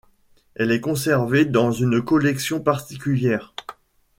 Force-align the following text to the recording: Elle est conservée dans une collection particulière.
Elle 0.55 0.71
est 0.71 0.81
conservée 0.81 1.45
dans 1.45 1.71
une 1.71 2.01
collection 2.01 2.59
particulière. 2.59 3.53